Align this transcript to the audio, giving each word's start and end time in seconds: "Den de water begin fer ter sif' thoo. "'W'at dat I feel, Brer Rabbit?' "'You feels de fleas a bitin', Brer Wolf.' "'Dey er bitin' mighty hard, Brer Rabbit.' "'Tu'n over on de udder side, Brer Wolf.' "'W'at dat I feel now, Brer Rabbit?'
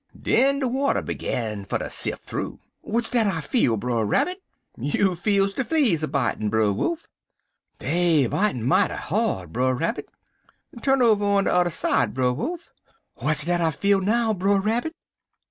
"Den 0.19 0.57
de 0.57 0.67
water 0.67 1.03
begin 1.03 1.63
fer 1.63 1.77
ter 1.77 1.87
sif' 1.87 2.21
thoo. 2.23 2.59
"'W'at 2.83 3.11
dat 3.11 3.27
I 3.27 3.39
feel, 3.39 3.77
Brer 3.77 4.03
Rabbit?' 4.03 4.41
"'You 4.75 5.15
feels 5.15 5.53
de 5.53 5.63
fleas 5.63 6.01
a 6.01 6.07
bitin', 6.07 6.49
Brer 6.49 6.71
Wolf.' 6.73 7.07
"'Dey 7.77 8.25
er 8.25 8.29
bitin' 8.29 8.63
mighty 8.67 8.95
hard, 8.95 9.53
Brer 9.53 9.75
Rabbit.' 9.75 10.09
"'Tu'n 10.81 11.03
over 11.03 11.23
on 11.23 11.43
de 11.43 11.53
udder 11.53 11.69
side, 11.69 12.15
Brer 12.15 12.33
Wolf.' 12.33 12.71
"'W'at 13.21 13.45
dat 13.45 13.61
I 13.61 13.69
feel 13.69 14.01
now, 14.01 14.33
Brer 14.33 14.59
Rabbit?' 14.59 14.95